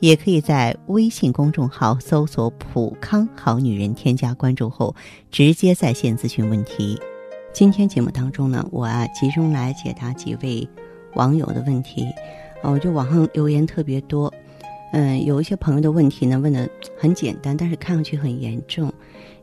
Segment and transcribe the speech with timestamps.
[0.00, 4.94] 也可以在微信公众号搜索“普康好女人”，添加关注后
[5.30, 6.98] 直接在线咨询问题。
[7.52, 10.68] 今天节目当中呢，我啊集中来解答几位
[11.14, 12.04] 网友的问题。
[12.62, 14.32] 啊，我就网上留言特别多，
[14.92, 18.92] 嗯，有一些朋友的问题呢问的很简单，但是看上去很严重，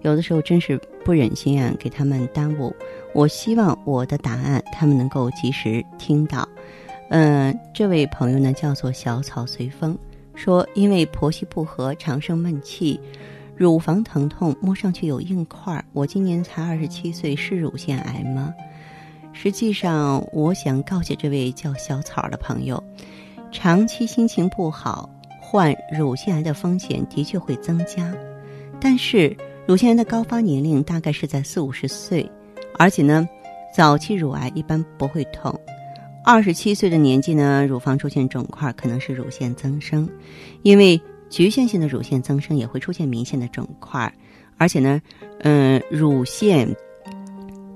[0.02, 2.74] 有的时候真是不忍心啊给他们耽误。
[3.14, 6.48] 我希望我的答案他们能够及时听到。
[7.10, 9.98] 嗯，这位朋友呢叫做小草随风。
[10.36, 13.00] 说，因为婆媳不和，常生闷气，
[13.56, 15.84] 乳房疼痛，摸上去有硬块儿。
[15.94, 18.54] 我今年才二十七岁，是乳腺癌吗？
[19.34, 22.82] 实际上，我想告诫这位叫小草的朋友，
[23.52, 25.10] 长期心情不好，
[25.42, 28.14] 患乳腺癌的风险的确会增加。
[28.80, 32.30] 但是，乳腺癌的高发年龄大概是在四五十岁，
[32.78, 33.28] 而且呢，
[33.76, 35.58] 早期乳癌一般不会痛。
[36.26, 40.10] 二十七岁的年纪呢，乳房出现肿块，可能是乳腺增生，
[40.64, 44.12] 因为局限性的乳腺增生也会出现明显的肿块，
[44.58, 45.00] 而且呢，
[45.42, 46.68] 嗯，乳腺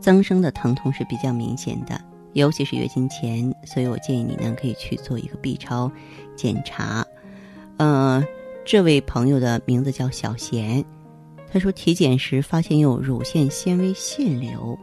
[0.02, 2.02] 增生的疼痛是比较明显的，
[2.34, 5.92] 尤其是月经前，所以我建议你呢可以去做一个 B 超
[6.36, 7.06] 检查。
[7.78, 8.26] 嗯，
[8.66, 10.84] 这位朋友的名字叫小贤，
[11.52, 14.76] 他说体检时发现有乳腺纤维腺瘤。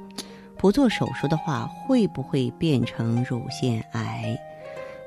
[0.58, 4.36] 不做手术的话，会不会变成乳腺癌？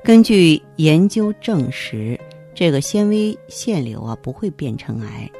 [0.02, 2.18] 根据研究证实，
[2.54, 5.30] 这个纤维腺瘤啊不会变成癌，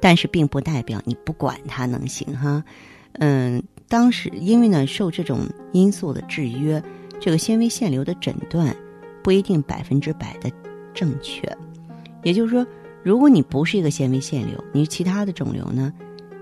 [0.00, 2.62] 但是并不代表你不管它能行哈。
[3.14, 5.40] 嗯，当时因为呢受这种
[5.72, 6.82] 因素的制约，
[7.18, 8.76] 这个纤维腺瘤的诊断
[9.22, 10.50] 不一定百分之百的
[10.92, 11.50] 正确。
[12.22, 12.66] 也就是说，
[13.02, 15.92] 如果你不是一个纤维腺瘤，你其他的肿瘤呢，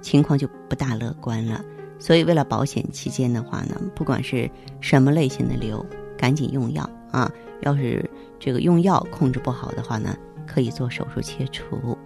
[0.00, 1.64] 情况就不大乐观了。
[1.98, 4.48] 所以，为了保险期间的话呢，不管是
[4.80, 5.84] 什么类型的瘤，
[6.16, 7.30] 赶紧用药啊！
[7.62, 10.16] 要是这个用药控制不好的话呢，
[10.46, 11.98] 可以做手术切除。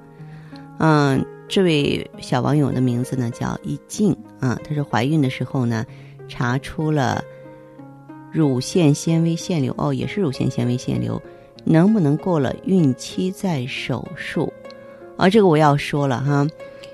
[0.79, 5.85] 嗯，这位小网友的名字呢叫一静啊，她说怀孕的时候呢，
[6.27, 7.23] 查出了
[8.33, 11.21] 乳腺纤维腺瘤哦，也是乳腺纤维腺瘤，
[11.65, 14.51] 能不能过了孕期再手术？
[15.19, 16.47] 啊，这个我要说了哈。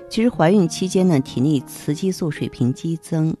[0.09, 3.33] 其实怀孕期间呢，体内雌激素水平激增，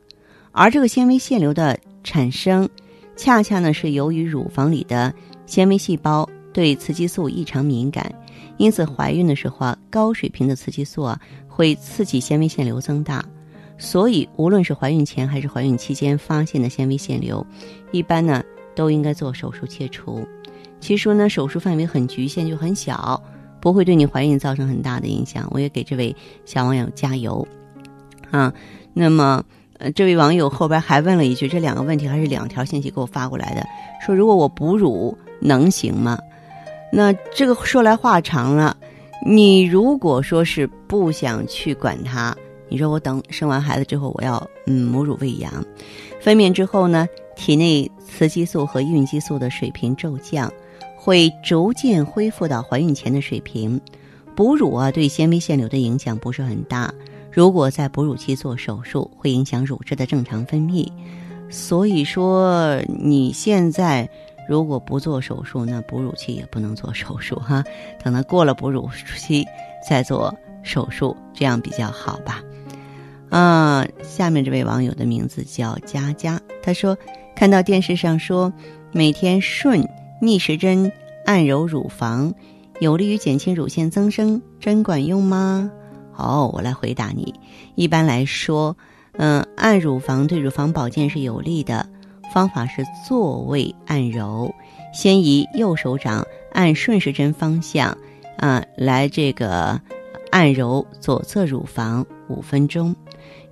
[0.51, 2.69] 而这个纤维腺瘤的产生，
[3.15, 5.13] 恰恰呢是由于乳房里的
[5.47, 8.13] 纤维细胞对雌激素异常敏感，
[8.57, 13.25] 因此怀孕的时候啊，高水平的雌激素啊会刺激纤维腺瘤增大，
[13.79, 17.45] 所以无论是怀孕前还是怀孕期间发现的纤维腺瘤，
[17.91, 18.43] 一般呢
[18.75, 20.23] 都应该做手术切除。
[20.79, 23.21] 其实呢，手术范围很局限，就很小。
[23.61, 26.15] 不会对你怀孕造成很大的影响，我也给这位
[26.45, 27.47] 小网友加油，
[28.31, 28.53] 啊，
[28.93, 29.43] 那么
[29.77, 33.65] 呃，这位网友后边还问了一句，这两个问题还是两条信息给我发过来的，
[34.05, 36.17] 说如果我哺乳能行吗？
[36.91, 38.75] 那这个说来话长了，
[39.25, 42.35] 你如果说是不想去管它，
[42.67, 45.51] 你说我等生完孩子之后我要嗯母乳喂养，
[46.19, 50.51] 分娩之后呢，体内雌激素和孕激素的水平骤降。
[51.01, 53.79] 会逐渐恢复到怀孕前的水平，
[54.35, 56.93] 哺乳啊对纤维腺瘤的影响不是很大。
[57.31, 60.85] 如果在哺乳期做手术，会影响乳汁的正常分泌。
[61.49, 64.07] 所以说，你现在
[64.47, 67.63] 如果不做手术，那哺乳期也不能做手术哈。
[68.03, 69.47] 等到过了哺乳期
[69.87, 72.43] 再做手术，这样比较好吧？
[73.29, 76.97] 啊，下面这位网友的名字叫佳佳，他说
[77.37, 78.51] 看到电视上说
[78.91, 79.81] 每天顺。
[80.21, 80.91] 逆时针
[81.25, 82.33] 按揉乳房，
[82.79, 85.71] 有利于减轻乳腺增生，真管用吗？
[86.15, 87.33] 哦，我来回答你。
[87.75, 88.75] 一般来说，
[89.13, 91.87] 嗯，按乳房对乳房保健是有利的。
[92.31, 94.53] 方法是坐位按揉，
[94.93, 97.97] 先以右手掌按顺时针方向，
[98.37, 99.81] 啊，来这个
[100.29, 102.95] 按揉左侧乳房五分钟，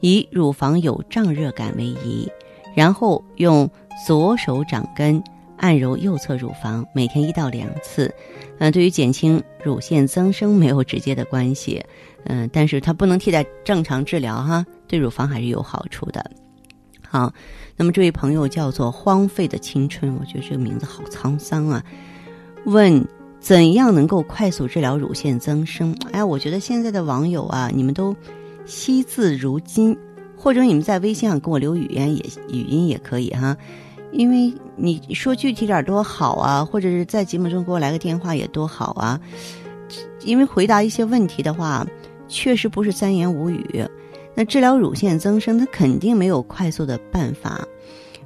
[0.01, 2.31] 以乳房有胀热感为宜，
[2.75, 3.67] 然后用
[4.05, 5.23] 左手掌根。
[5.57, 8.13] 按揉右侧乳房，每天一到两次，
[8.59, 11.83] 嗯，对于减轻乳腺增生没有直接的关系，
[12.25, 16.31] 嗯，但是它不能替代正常治疗哈，对乳房还是有好处的。
[17.09, 17.33] 好，
[17.75, 21.83] 那么这位朋友叫做荒废的青春，我觉得这个名字好沧桑啊。
[22.65, 23.06] 问
[23.39, 25.95] 怎样能够快速治疗乳腺增生？
[26.12, 28.13] 哎，我觉得现在的网友啊，你们都
[28.65, 29.98] 惜字如金，
[30.36, 33.56] 或者你们在微信上给我留语言也语音也可以哈，
[34.12, 39.19] 因为你说具体点多好啊，或者是在节目中给我来个电话也多好啊。
[40.21, 41.86] 因为回答一些问题的话，
[42.27, 43.86] 确实不是三言五语。
[44.36, 47.65] 那治疗乳腺增生，它肯定没有快速的办法。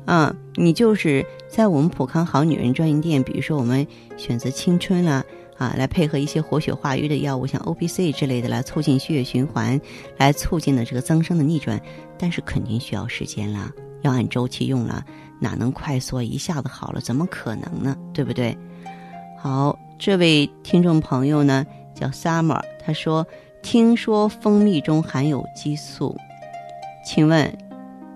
[0.05, 3.85] 啊，你就是在我们普康好女人专营店，比如说我们
[4.17, 5.23] 选择青春啦，
[5.57, 9.79] 啊，来配合一些活血化瘀的药物，像 O P C 之类的，来促进血液循环，
[10.17, 11.79] 来促进的这个增生的逆转。
[12.17, 15.03] 但是肯定需要时间啦，要按周期用了，
[15.39, 17.01] 哪能快速一下子好了？
[17.01, 17.95] 怎么可能呢？
[18.13, 18.57] 对不对？
[19.39, 21.65] 好，这位听众朋友呢
[21.95, 23.25] 叫 Summer，他说
[23.61, 26.15] 听说蜂蜜中含有激素，
[27.05, 27.51] 请问？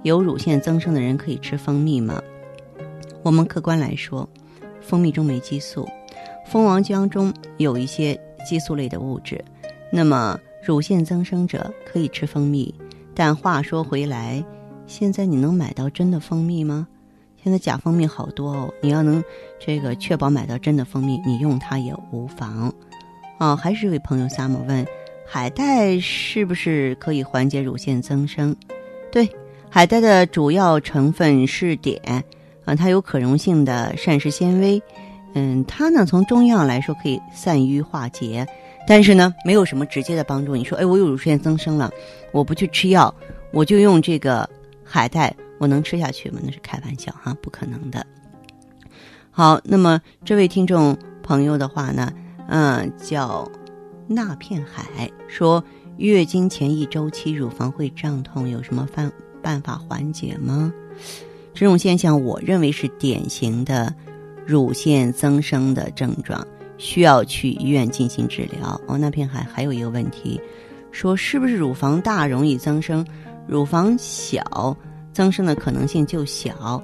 [0.03, 2.21] 有乳腺增生的人可以吃蜂蜜吗？
[3.23, 4.29] 我们客观来说，
[4.79, 5.89] 蜂蜜中没激素，
[6.45, 8.15] 蜂王浆中有一些
[8.47, 9.43] 激素类的物质。
[9.91, 12.71] 那么，乳腺增生者可以吃蜂蜜，
[13.15, 14.45] 但话说回来，
[14.87, 16.87] 现在你能买到真的蜂蜜吗？
[17.43, 19.23] 现在假蜂蜜好多哦，你要能
[19.59, 22.73] 这个确保买到真的蜂蜜，你用它也无妨。
[23.39, 24.85] 哦，还是一位朋友 Summer 问，
[25.27, 28.55] 海带是不是可以缓解乳腺增生？
[29.11, 29.29] 对。
[29.67, 31.99] 海带的主要成分是碘，
[32.63, 34.81] 啊，它有可溶性的膳食纤维，
[35.33, 38.47] 嗯，它呢从中药来说可以散瘀化结，
[38.87, 40.55] 但是呢没有什么直接的帮助。
[40.55, 41.91] 你说，哎，我有乳腺增生了，
[42.31, 43.13] 我不去吃药，
[43.51, 44.49] 我就用这个
[44.85, 46.39] 海带，我能吃下去吗？
[46.43, 48.05] 那是开玩笑哈，不可能的。
[49.31, 52.13] 好，那么这位听众朋友的话呢，
[52.47, 53.51] 嗯，叫
[54.07, 55.61] 那片海，说
[55.97, 59.11] 月经前一周期乳房会胀痛，有什么方？
[59.41, 60.73] 办法缓解吗？
[61.53, 63.93] 这种现象，我认为是典型的
[64.43, 66.43] 乳腺增生的症状，
[66.79, 68.81] 需要去医院进行治疗。
[68.87, 70.41] 哦，那片海还有一个问题，
[70.91, 73.05] 说是不是乳房大容易增生，
[73.47, 74.75] 乳房小
[75.13, 76.81] 增生的可能性就小？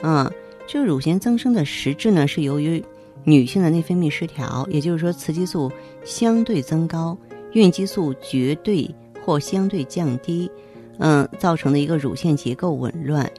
[0.00, 0.30] 嗯，
[0.66, 2.82] 这乳腺增生的实质呢，是由于
[3.24, 5.70] 女性的内分泌失调，也就是说雌激素
[6.04, 7.16] 相对增高，
[7.52, 8.88] 孕激素绝对
[9.24, 10.50] 或相对降低。
[11.00, 13.30] 嗯，造成的一个乳腺结构紊乱，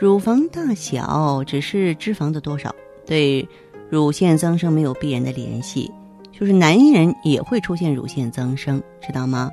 [0.00, 2.74] 乳房大小只是脂肪的多少，
[3.06, 3.48] 对
[3.88, 5.88] 乳腺增生没有必然的联系。
[6.32, 9.48] 就是男人也会出现乳腺增生，知道吗？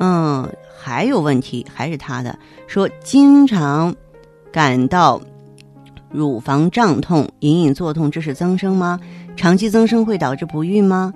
[0.00, 3.94] 嗯，还有问题，还是他的说，经常
[4.52, 5.20] 感到
[6.10, 9.00] 乳房胀痛、隐隐作痛，这是增生吗？
[9.36, 11.12] 长期增生会导致不孕吗？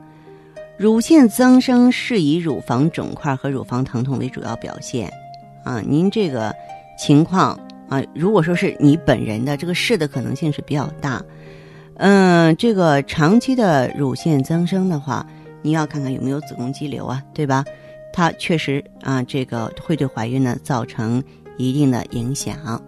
[0.77, 5.13] 乳腺增生是以乳房肿块和乳房疼痛为主要表现。
[5.65, 6.55] 啊，您这个
[6.97, 7.59] 情况
[7.89, 11.23] 啊，如果说是你本人的这个是的可能性是比较大。
[11.97, 15.27] 嗯，这个长期的乳腺增生的话，
[15.63, 17.65] 你要看看有没有子宫肌瘤啊，对吧？
[18.13, 21.23] 它确实啊，这个会对怀孕呢造成
[21.57, 22.83] 一定的影响。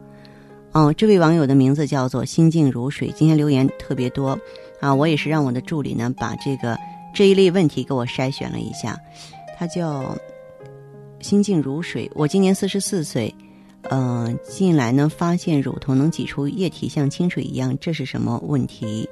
[0.73, 4.39] 哦，这位网友的名字叫做心静如水，今天留言特别多
[4.81, 6.79] 啊，我也是让我的助理呢把这个
[7.15, 8.99] 这一类问题给我筛选了一下，
[9.59, 10.17] 他叫。
[11.23, 13.35] 心静如水，我今年四十四岁，
[13.91, 19.07] 嗯，近来呢发现乳头能挤出液体，像清水一样，这是什么问题？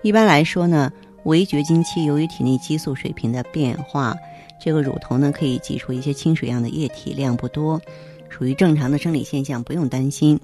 [0.00, 0.90] 一般来说呢，
[1.24, 4.16] 围绝经期由于体内激素水平的变化，
[4.60, 7.80] 这个乳头呢可以挤出一些清水样的液体，量不多，
[8.28, 10.38] 属于正常的生理现象，不用担心。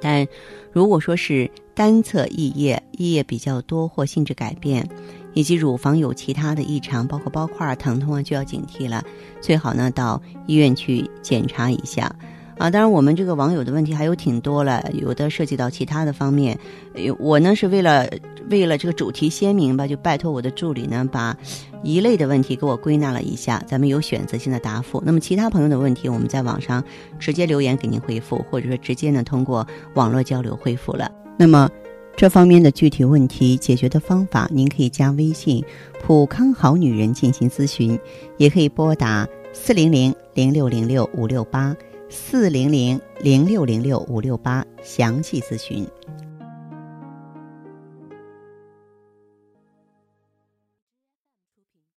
[0.00, 0.26] 但
[0.72, 4.88] 如果说是单侧溢液，溢液比较多或性质改变。
[5.34, 9.02] 以及乳房有其他的异常，包括包块疼痛啊，就要警惕了。
[9.40, 12.14] 最好呢到医院去检查一下
[12.58, 12.70] 啊。
[12.70, 16.58] 当然，我们这个网友的问题还有挺多了，有的涉及到其他的方面。
[17.18, 18.08] 我呢是为了
[18.50, 21.36] 为了这个主题鲜明吧，就拜托我的助理呢把
[21.82, 25.02] 一类的问题给我归纳了一下，咱们有选择性的答复。
[25.04, 26.82] 那么其他朋友的问题，我们在网上
[27.18, 31.10] 直接留言给您回复，或者说直接呢通过网络交流回复了。
[31.36, 31.68] 那么。
[32.14, 35.64] 这方面的具体问题解决的方法，您可以加微信
[36.04, 37.98] “普康好女人”进行咨询，
[38.36, 41.74] 也可以拨打四零零零六零六五六八
[42.12, 45.88] 四零零零六零六五六八详细咨询。